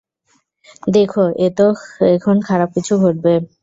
দেখো 0.89 1.23
এখন 2.11 2.35
খারাপ 2.47 2.69
কিছু 2.75 2.93
ঘটবে। 3.03 3.33